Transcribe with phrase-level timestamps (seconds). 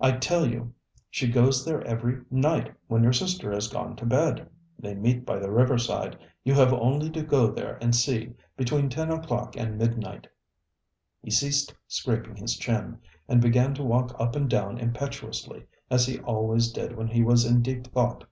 [0.00, 0.74] I tell you,
[1.08, 4.48] she goes there every night when your sister has gone to bed.
[4.76, 8.88] They meet by the river side; you have only to go there and see, between
[8.90, 10.22] ten o'clock and midnight.
[10.22, 10.26] ŌĆØ
[11.22, 12.98] He ceased scraping his chin,
[13.28, 17.44] and began to walk up and down impetuously, as he always did when he was
[17.44, 18.24] in deep thought.